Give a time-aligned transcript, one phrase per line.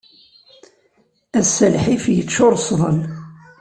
[1.39, 2.99] Ass-a lḥif yeččur sḍel.